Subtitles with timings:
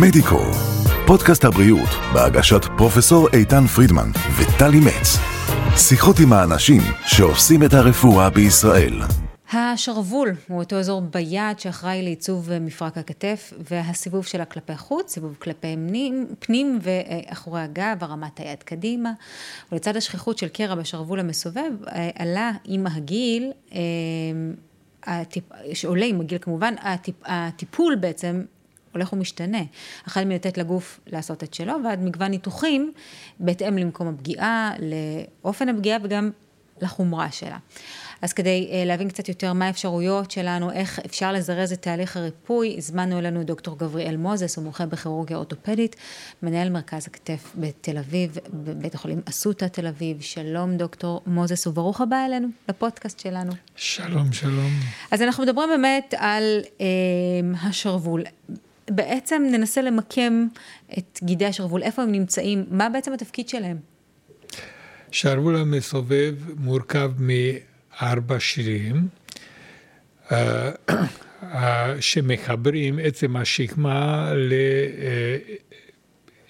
[0.00, 0.40] מדיקו,
[1.06, 5.18] פודקאסט הבריאות בהגשת פרופסור איתן פרידמן וטלי מצ.
[5.76, 9.02] שיחות עם האנשים שעושים את הרפואה בישראל.
[9.52, 15.76] השרוול הוא אותו אזור ביד שאחראי לעיצוב מפרק הכתף והסיבוב שלה כלפי חוץ, סיבוב כלפי
[15.88, 19.12] פנים, פנים ואחורי הגב, הרמת היד קדימה.
[19.72, 21.70] ולצד השכיחות של קרע בשרוול המסובב,
[22.14, 23.52] עלה עם הגיל,
[25.04, 28.42] הטיפ, שעולה עם הגיל כמובן, הטיפ, הטיפול בעצם
[28.92, 29.62] הולך ומשתנה.
[30.06, 32.92] החל מלתת לגוף לעשות את שלו, ועד מגוון ניתוחים
[33.40, 34.72] בהתאם למקום הפגיעה,
[35.42, 36.30] לאופן הפגיעה וגם
[36.82, 37.58] לחומרה שלה.
[38.22, 43.18] אז כדי להבין קצת יותר מה האפשרויות שלנו, איך אפשר לזרז את תהליך הריפוי, הזמנו
[43.18, 45.96] אלינו דוקטור גבריאל מוזס, הוא מומחה בכירורגיה אורתופדית,
[46.42, 50.20] מנהל מרכז הכתף בתל אביב, בבית החולים אסותא תל אביב.
[50.20, 53.52] שלום דוקטור מוזס, וברוך הבא אלינו, לפודקאסט שלנו.
[53.76, 54.70] שלום, שלום.
[55.10, 56.86] אז אנחנו מדברים באמת על אה,
[57.62, 58.22] השרוול.
[58.94, 60.46] בעצם ננסה למקם
[60.98, 63.76] את גידי השרוול, איפה הם נמצאים, מה בעצם התפקיד שלהם?
[65.10, 69.08] שרוול המסובב מורכב מארבע שירים,
[72.00, 74.32] שמחברים עצם השכמה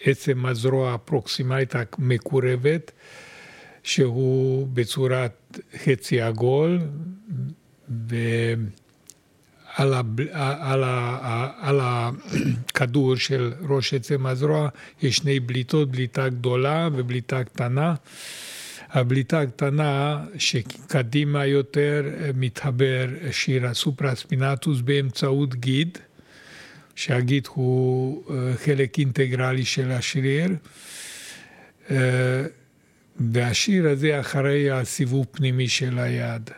[0.06, 2.90] לעצם הזרוע הפרוקסימלית המקורבת,
[3.82, 6.78] שהוא בצורת חצי עגול,
[8.10, 8.16] ו...
[9.76, 10.20] על, הב...
[10.60, 11.50] על, ה...
[11.60, 14.68] על הכדור של ראש עצם הזרוע
[15.02, 17.94] יש שני בליטות, בליטה גדולה ובליטה קטנה.
[18.90, 22.02] הבליטה הקטנה שקדימה יותר
[22.34, 25.98] מתחבר שיר הסופרספינטוס באמצעות גיד,
[26.94, 28.24] שהגיד הוא
[28.64, 30.50] חלק אינטגרלי של השריר.
[33.20, 36.50] והשיר הזה אחרי הסיבוב פנימי של היד.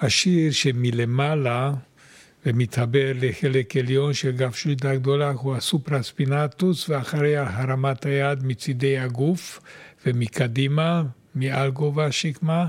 [0.00, 1.72] השיר שמלמעלה
[2.46, 9.60] ומתחבר לחלק עליון של גב שליטה גדולה הוא הסופרספינטוס ואחריה הרמת היד מצידי הגוף
[10.06, 11.02] ומקדימה,
[11.34, 12.66] מעל גובה השקמה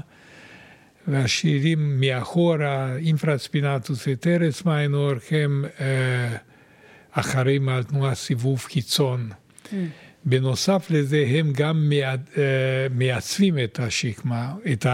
[1.08, 6.36] והשירים מאחורה, אינפרספינטוס וטרס מיינור הם אה,
[7.12, 9.30] אחרים על תנועה סיבוב קיצון.
[9.32, 9.76] Mm.
[10.26, 11.92] בנוסף לזה הם גם
[12.92, 14.86] מעצבים את השקמה, את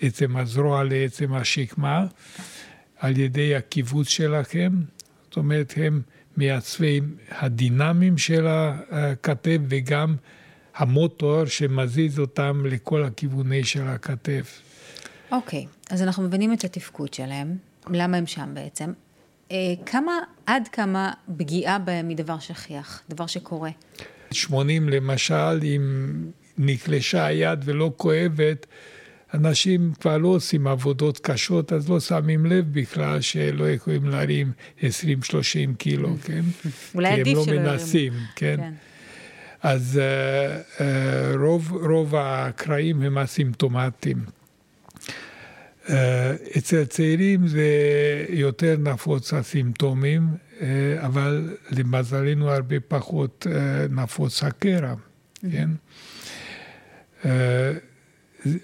[0.00, 2.06] עצם הזרוע לעצם השקמה.
[3.00, 4.72] על ידי הקיבוץ שלכם,
[5.24, 6.00] זאת אומרת הם
[6.36, 8.46] מעצבים הדינמיים של
[8.90, 10.16] הכתף וגם
[10.76, 14.60] המוטור שמזיז אותם לכל הכיווני של הכתף.
[15.32, 17.56] אוקיי, okay, אז אנחנו מבינים את התפקוד שלהם,
[17.90, 18.92] למה הם שם בעצם.
[19.50, 19.56] אה,
[19.86, 20.12] כמה,
[20.46, 23.70] עד כמה פגיעה בהם היא דבר שכיח, דבר שקורה?
[24.32, 26.14] 80 למשל, אם
[26.58, 28.66] נקלשה היד ולא כואבת,
[29.34, 34.82] אנשים כבר לא עושים עבודות קשות, אז לא שמים לב בכלל שלא יכולים להרים 20-30
[35.78, 36.40] קילו, כן?
[36.94, 37.44] אולי עדיף שלא.
[37.44, 38.56] כי הם לא מנסים, כן?
[38.56, 38.72] כן.
[39.62, 40.82] אז uh, uh,
[41.38, 44.24] רוב, רוב הקרעים הם אסימפטומטיים.
[45.86, 45.90] Uh,
[46.58, 47.66] אצל צעירים זה
[48.28, 50.22] יותר נפוץ הסימפטומים,
[50.58, 50.62] uh,
[51.00, 54.94] אבל למזלנו הרבה פחות uh, נפוץ הקרע,
[55.52, 55.70] כן?
[57.22, 57.26] Uh,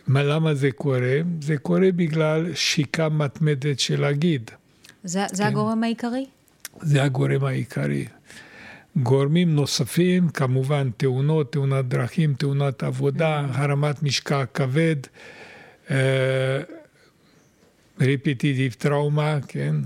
[0.09, 1.21] למה זה קורה?
[1.41, 4.51] זה קורה בגלל שיקה מתמדת של הגיד.
[5.05, 5.49] זה, זה כן?
[5.49, 6.27] הגורם העיקרי?
[6.81, 8.07] זה הגורם העיקרי.
[8.97, 13.59] גורמים נוספים, כמובן תאונות, תאונת דרכים, תאונת עבודה, mm.
[13.59, 14.97] הרמת משקע כבד,
[18.01, 19.77] רפיטיטיב אה, טראומה, כן?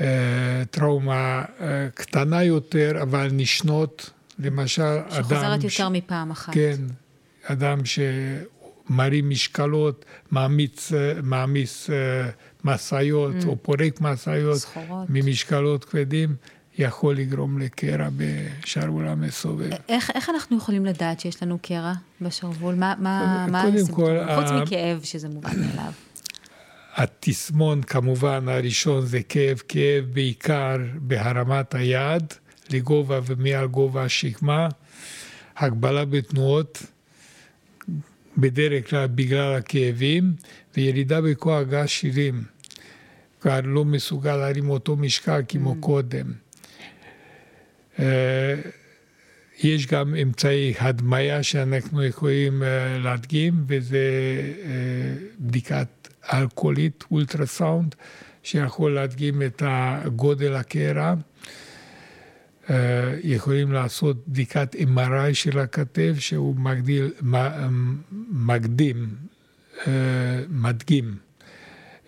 [0.00, 5.10] אה, טראומה אה, קטנה יותר, אבל נשנות, למשל אדם...
[5.10, 6.54] שחוזרת יותר מפעם אחת.
[6.54, 6.76] כן,
[7.44, 7.98] אדם ש...
[8.90, 12.30] מרים משקלות, מעמיס, מעמיס אה,
[12.64, 13.46] משאיות mm.
[13.46, 14.58] או פורק משאיות
[15.08, 16.36] ממשקלות כבדים,
[16.78, 19.70] יכול לגרום לקרע בשרוול המסובב.
[19.88, 22.74] איך, איך אנחנו יכולים לדעת שיש לנו קרע בשרוול?
[22.74, 24.22] מה, מה, מה הסימפטומים?
[24.34, 25.92] חוץ מכאב, שזה מובן מאליו.
[26.96, 32.34] התסמון כמובן הראשון זה כאב, כאב בעיקר בהרמת היד
[32.70, 34.68] לגובה ומעל גובה השכמה,
[35.56, 36.82] הגבלה בתנועות,
[38.38, 40.32] בדרך כלל בגלל הכאבים,
[40.76, 42.42] וירידה בכוח גז שירים.
[43.40, 45.76] כבר לא מסוגל להרים אותו משקל כמו mm.
[45.80, 46.32] קודם.
[47.98, 48.54] אה,
[49.62, 53.98] יש גם אמצעי הדמיה שאנחנו יכולים אה, להדגים, וזה
[54.64, 55.88] אה, בדיקת
[56.32, 57.94] אלכוהולית, אולטרסאונד,
[58.42, 61.14] שיכול להדגים את הגודל הקרע.
[63.22, 67.10] יכולים לעשות בדיקת MRI של הכתף שהוא מגדיל,
[68.30, 69.08] מקדים,
[70.48, 71.14] מדגים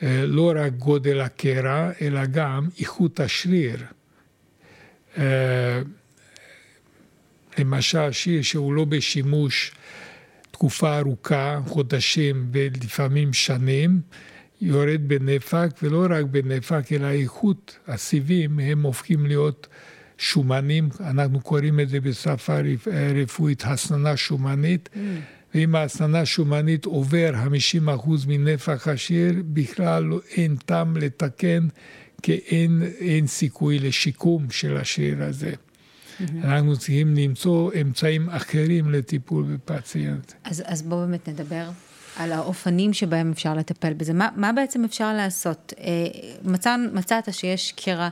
[0.03, 3.77] לא רק גודל הקרע אלא גם איכות השריר.
[7.59, 9.73] למשל שיר שהוא לא בשימוש
[10.51, 14.01] תקופה ארוכה, חודשים ולפעמים שנים,
[14.61, 19.67] יורד בנפח, ולא רק בנפח, אלא איכות הסיבים הם הופכים להיות
[20.19, 22.59] שומנים, אנחנו קוראים את זה בשפה
[23.23, 24.99] רפואית הסננה שומנית, mm.
[25.55, 27.35] ואם ההסננה שומנית עובר
[27.87, 31.69] 50% מנפח השיר, בכלל לא, אין טעם לתקן,
[32.23, 35.53] כי אין, אין סיכוי לשיקום של השיר הזה.
[35.53, 36.23] Mm-hmm.
[36.45, 40.33] אנחנו צריכים למצוא אמצעים אחרים לטיפול בפציינט.
[40.45, 41.71] אז, אז בואו באמת נדבר
[42.17, 44.13] על האופנים שבהם אפשר לטפל בזה.
[44.13, 45.73] מה, מה בעצם אפשר לעשות?
[45.79, 45.85] אה,
[46.45, 48.09] מצא, מצאת שיש קרע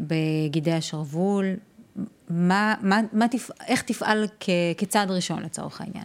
[0.00, 1.46] בגידי השרוול,
[2.30, 3.50] מה, מה, מה תפ...
[3.66, 4.48] איך תפעל כ,
[4.78, 6.04] כצעד ראשון לצורך העניין?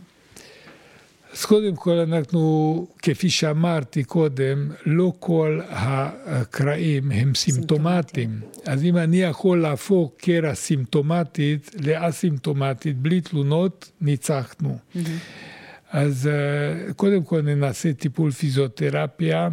[1.33, 8.39] אז קודם כל אנחנו, כפי שאמרתי קודם, לא כל הקרעים הם סימפטומטיים.
[8.65, 14.77] אז אם אני יכול להפוך קרע סימפטומטית לאסימפטומטית בלי תלונות, ניצחנו.
[14.95, 15.00] Mm-hmm.
[15.92, 19.50] אז אה, קודם כל ננסה טיפול פיזיותרפיה.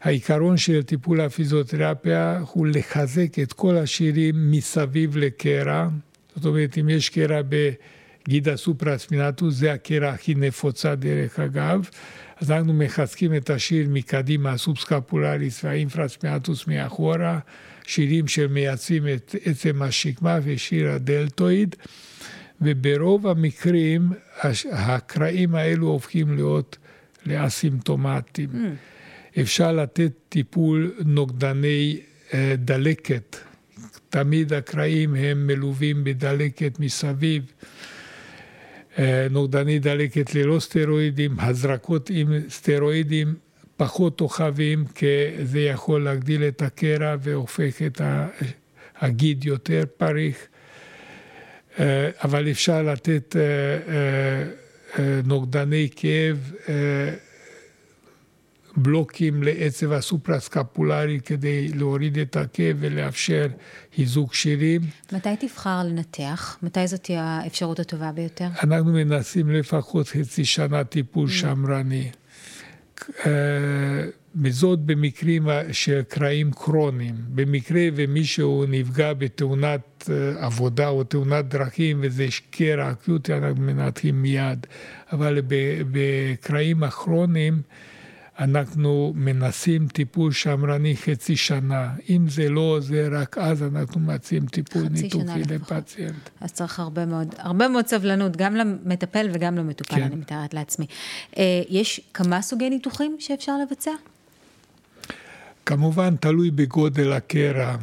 [0.00, 5.88] העיקרון של טיפול הפיזיותרפיה הוא לחזק את כל השירים מסביב לקרע.
[6.36, 11.88] זאת אומרת, אם יש קרע בגידה סופרספינטוס, זה הקרע הכי נפוצה דרך אגב.
[12.40, 17.38] אז אנחנו מחזקים את השיר מקדימה, הסובסקפולריס והאינפרספינטוס מאחורה,
[17.86, 21.76] שירים שמייצאים את עצם השקמה ושיר הדלטואיד.
[22.60, 24.10] וברוב המקרים
[24.72, 26.76] הקרעים האלו הופכים להיות
[27.26, 28.48] לאסימפטומטיים.
[28.52, 28.97] Mm.
[29.40, 32.00] אפשר לתת טיפול נוגדני
[32.34, 33.36] אה, דלקת.
[34.08, 37.52] תמיד הקרעים הם מלווים בדלקת מסביב.
[38.98, 43.34] אה, נוגדני דלקת ללא סטרואידים, הזרקות עם סטרואידים
[43.76, 45.06] פחות כוכבים, כי
[45.42, 48.00] זה יכול להגדיל את הקרע והופך את
[49.00, 50.46] הגיד יותר פריך.
[51.78, 53.36] אה, אבל אפשר לתת
[55.24, 56.52] נוגדני כאב,
[58.78, 63.46] בלוקים לעצב הסופרסקפולרי כדי להוריד את הכאב ולאפשר
[63.96, 64.80] היזוק שירים.
[65.12, 66.58] מתי תבחר לנתח?
[66.62, 68.48] מתי זאת תהיה האפשרות הטובה ביותר?
[68.62, 71.32] אנחנו מנסים לפחות חצי שנה טיפול mm.
[71.32, 72.10] שמרני.
[74.42, 77.14] וזאת במקרים של קרעים כרוניים.
[77.28, 84.66] במקרה ומישהו נפגע בתאונת אה, עבודה או תאונת דרכים וזה קרע אקוטי, אנחנו מנתחים מיד.
[85.12, 85.40] אבל
[85.90, 87.62] בקרעים הכרוניים
[88.38, 91.90] אנחנו מנסים טיפול שמרני חצי שנה.
[92.08, 96.30] אם זה לא עוזר, רק אז אנחנו מציעים טיפול ניתוחי לפציינט.
[96.40, 100.02] אז צריך הרבה מאוד, הרבה מאוד סבלנות, גם למטפל וגם למטופל, כן.
[100.02, 100.86] אני מתארת לעצמי.
[101.38, 103.92] אה, יש כמה סוגי ניתוחים שאפשר לבצע?
[105.66, 107.76] כמובן תלוי בגודל הקרע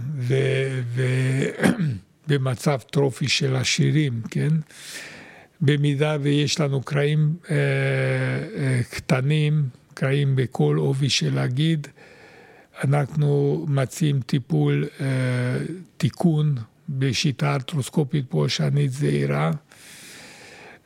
[2.27, 4.49] ובמצב טרופי של השירים, כן?
[5.61, 9.63] במידה ויש לנו קרעים אה, אה, קטנים,
[9.95, 11.87] קרעים בכל עובי של הגיד,
[12.83, 15.05] אנחנו מציעים טיפול אה,
[15.97, 16.55] תיקון
[16.89, 19.51] בשיטה ארתרוסקופית פולשנית זעירה.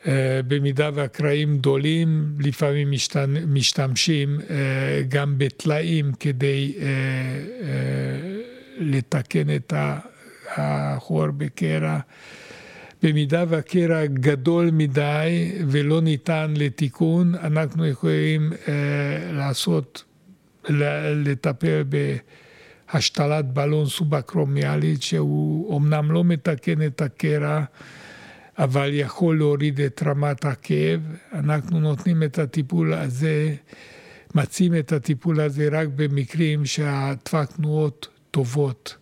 [0.08, 4.56] אה, במידה והקרעים גדולים, לפעמים משתמ, משתמשים אה,
[5.10, 6.86] גם בטלאים כדי אה,
[8.78, 9.74] לתקן את
[10.58, 12.00] החור בקרע.
[13.04, 18.54] במידה והקרע גדול מדי ולא ניתן לתיקון, אנחנו יכולים
[19.34, 20.04] לעשות,
[20.70, 21.84] לטפל
[22.94, 27.64] בהשתלת בלון סובקרומיאלית, שהוא אמנם לא מתקן את הקרע,
[28.58, 31.02] אבל יכול להוריד את רמת הכאב.
[31.34, 33.56] אנחנו נותנים את הטיפול הזה,
[34.36, 38.96] מציעים את הטיפול הזה רק במקרים שהטווח תנועות טובות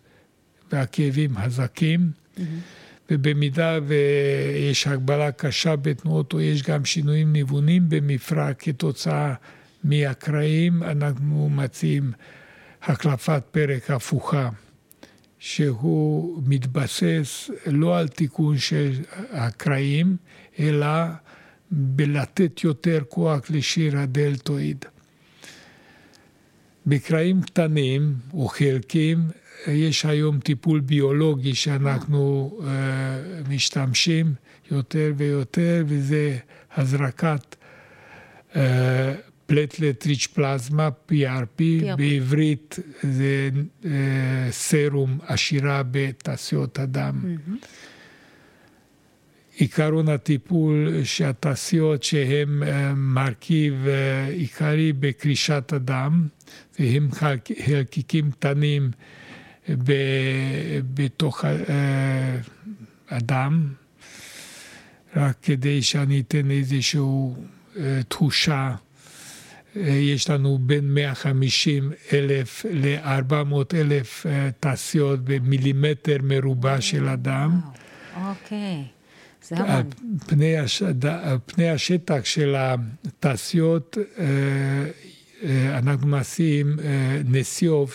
[0.72, 2.00] והכאבים חזקים.
[2.00, 2.40] Mm-hmm.
[3.10, 9.34] ובמידה ויש הגבלה קשה בתנועות או יש גם שינויים ניוונים במפרק כתוצאה
[9.84, 12.12] מהקרעים, אנחנו מציעים
[12.82, 14.48] החלפת פרק הפוכה.
[15.38, 18.92] שהוא מתבסס לא על תיקון של
[19.32, 20.16] הקרעים,
[20.58, 20.86] אלא
[21.70, 24.84] בלתת יותר כוח לשיר הדלטואיד.
[26.88, 29.18] בקרעים קטנים או חלקים
[29.66, 32.64] יש היום טיפול ביולוגי שאנחנו uh,
[33.48, 34.34] משתמשים
[34.70, 36.38] יותר ויותר, וזה
[36.76, 37.56] הזרקת
[38.52, 38.56] uh,
[39.48, 41.62] פלטלט ריץ' פלזמה, PRP,
[41.96, 43.50] בעברית זה
[43.84, 43.90] אה,
[44.50, 47.20] סרום עשירה בתעשיות הדם.
[47.22, 47.66] Mm-hmm.
[49.58, 56.26] עיקרון הטיפול שהתעשיות שהן אה, מרכיב אה, עיקרי בקרישת הדם,
[56.78, 58.90] והם חלקיקים קטנים
[60.94, 61.44] בתוך
[63.10, 63.68] הדם,
[65.16, 67.00] רק כדי שאני אתן איזושהי
[67.76, 68.74] אה, תחושה.
[69.76, 77.60] אה, יש לנו בין 150 אלף ל-400 אלף אה, תעשיות במילימטר מרובע של אדם.
[78.16, 78.84] אוקיי,
[79.42, 79.90] זה המון.
[80.26, 80.94] פני, השד...
[81.46, 83.98] פני השטח של התעשיות,
[85.68, 86.76] אנחנו מעשים
[87.24, 87.94] נסיוב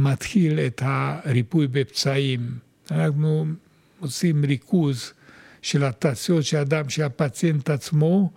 [0.00, 2.40] שמתחיל את הריפוי בפצעים.
[2.90, 3.46] אנחנו
[4.00, 5.12] עושים ריכוז
[5.62, 8.30] של התעשיות של הדם של הפציינט עצמו,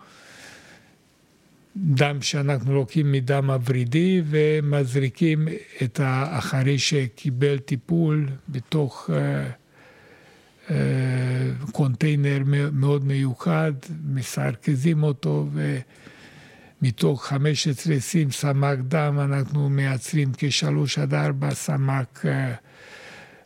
[1.78, 5.48] דם שאנחנו לוקחים מדם הוורידי ומזריקים
[5.84, 9.14] את האחרי שקיבל טיפול בתוך uh,
[10.68, 10.72] uh,
[11.72, 12.40] קונטיינר
[12.72, 13.72] מאוד מיוחד,
[14.06, 15.48] מסרכזים אותו
[16.82, 17.36] ומתוך 15-20
[18.32, 22.26] סמ"ק דם אנחנו מייצרים כשלוש עד ארבע סמ"ק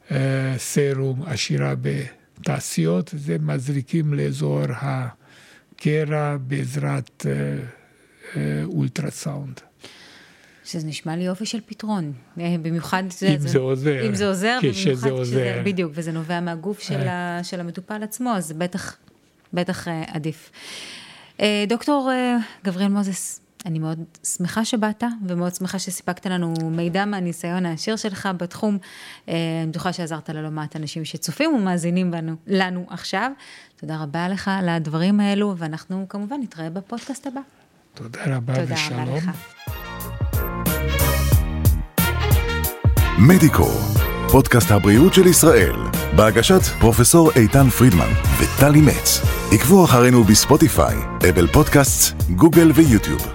[0.09, 0.13] uh,
[0.57, 2.03] סרום עשירה ב...
[2.43, 7.57] תעשיות, זה מזריקים לאזור הקרע בעזרת אה, אה,
[8.65, 9.59] אולטרסאונד.
[10.65, 13.27] שזה נשמע לי יופי של פתרון, אה, במיוחד זה...
[13.27, 14.07] אם זה, זה עוזר.
[14.07, 15.25] אם זה עוזר, כשזה עוזר.
[15.25, 18.97] שזה, בדיוק, וזה נובע מהגוף של, ה, של המטופל עצמו, אז בטח,
[19.53, 20.51] בטח עדיף.
[21.67, 22.11] דוקטור
[22.63, 28.77] גבריאל מוזס, אני מאוד שמחה שבאת, ומאוד שמחה שסיפקת לנו מידע מהניסיון העשיר שלך בתחום.
[29.29, 33.31] אה, אני בטוחה שעזרת ללא מעט אנשים שצופים ומאזינים בנו, לנו עכשיו.
[33.75, 37.41] תודה רבה לך על הדברים האלו, ואנחנו כמובן נתראה בפודקאסט הבא.
[37.95, 38.99] תודה רבה תודה ושלום.
[38.99, 39.29] תודה רבה לך.
[43.19, 43.69] מדיקו,
[44.31, 45.75] פודקאסט הבריאות של ישראל,
[46.15, 48.09] בהגשת פרופסור איתן פרידמן
[48.39, 49.21] וטלי מצ.
[49.51, 50.95] עקבו אחרינו בספוטיפיי,
[51.29, 53.34] אבל פודקאסט, גוגל ויוטיוב.